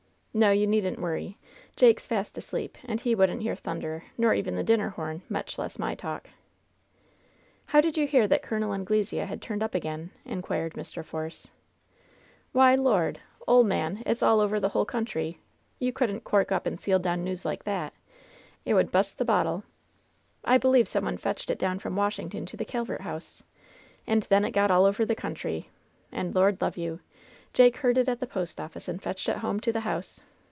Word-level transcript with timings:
No, 0.33 0.51
you 0.51 0.65
needn't 0.65 0.97
worry. 0.97 1.37
Jake's 1.75 2.07
fast 2.07 2.37
asleep, 2.37 2.77
and 2.85 3.01
he 3.01 3.15
wouldn't 3.15 3.41
hear 3.41 3.53
thunder, 3.57 4.05
nor 4.17 4.33
even 4.33 4.55
the 4.55 4.63
din 4.63 4.79
ner 4.79 4.87
horn, 4.91 5.23
much 5.27 5.59
less 5.59 5.77
my 5.77 5.93
talk!" 5.93 6.29
"How 7.65 7.81
did 7.81 7.97
you 7.97 8.07
hear 8.07 8.29
that 8.29 8.41
Col. 8.41 8.71
Anglesea 8.73 9.25
had 9.25 9.41
turned 9.41 9.61
up 9.61 9.75
again?" 9.75 10.09
inquired 10.25 10.75
Mr. 10.75 11.03
Force. 11.03 11.49
"Why, 12.53 12.75
Lord! 12.75 13.19
ole 13.45 13.65
man, 13.65 14.03
it's 14.05 14.23
all 14.23 14.39
over 14.39 14.57
the 14.57 14.69
whole 14.69 14.85
country. 14.85 15.37
You 15.79 15.91
couldn't 15.91 16.23
cork 16.23 16.49
up 16.49 16.65
and 16.65 16.79
seal 16.79 16.99
down 16.99 17.25
news 17.25 17.43
like 17.43 17.65
that 17.65 17.91
1 17.91 17.91
It 18.67 18.73
would 18.75 18.89
bu'st 18.89 19.17
the 19.17 19.25
bottle! 19.25 19.65
I 20.45 20.57
believe 20.57 20.87
some 20.87 21.03
one 21.03 21.17
fetched 21.17 21.49
it 21.49 21.59
down 21.59 21.77
from 21.79 21.97
Washington 21.97 22.45
to 22.45 22.55
the 22.55 22.63
Calvert 22.63 23.01
House, 23.01 23.43
and 24.07 24.23
then 24.23 24.45
it 24.45 24.51
got 24.51 24.71
all 24.71 24.85
over 24.85 25.03
the 25.05 25.13
country; 25.13 25.67
and 26.09 26.33
Lord 26.33 26.61
love 26.61 26.77
you, 26.77 27.01
Jake 27.53 27.75
heard 27.75 27.97
it 27.97 28.07
at 28.07 28.21
the 28.21 28.27
post 28.27 28.61
office 28.61 28.87
and 28.87 29.01
fetched 29.03 29.27
it 29.27 29.35
home 29.39 29.59
to 29.59 29.73
the 29.73 29.81
house. 29.81 30.21